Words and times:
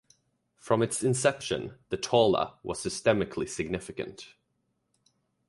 From 0.57 0.81
its 0.81 1.03
inception 1.03 1.77
the 1.89 1.95
Taula 1.99 2.55
was 2.63 2.83
systemically 2.83 3.47
significant. 3.47 4.33